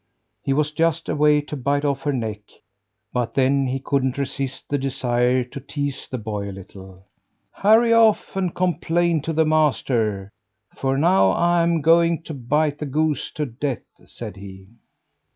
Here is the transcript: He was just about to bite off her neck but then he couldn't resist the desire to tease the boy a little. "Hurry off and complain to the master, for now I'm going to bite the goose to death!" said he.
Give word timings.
He 0.41 0.51
was 0.51 0.71
just 0.71 1.09
about 1.09 1.45
to 1.45 1.55
bite 1.55 1.85
off 1.85 2.01
her 2.01 2.11
neck 2.11 2.39
but 3.13 3.35
then 3.35 3.67
he 3.67 3.77
couldn't 3.79 4.17
resist 4.17 4.67
the 4.67 4.79
desire 4.79 5.43
to 5.43 5.59
tease 5.59 6.07
the 6.07 6.17
boy 6.17 6.49
a 6.49 6.51
little. 6.51 7.05
"Hurry 7.51 7.93
off 7.93 8.35
and 8.35 8.55
complain 8.55 9.21
to 9.21 9.31
the 9.31 9.45
master, 9.45 10.31
for 10.75 10.97
now 10.97 11.33
I'm 11.33 11.81
going 11.81 12.23
to 12.23 12.33
bite 12.33 12.79
the 12.79 12.87
goose 12.87 13.29
to 13.33 13.45
death!" 13.45 13.83
said 14.05 14.37
he. 14.37 14.69